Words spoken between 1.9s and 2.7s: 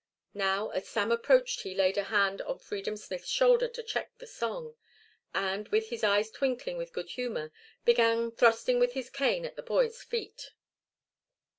a hand on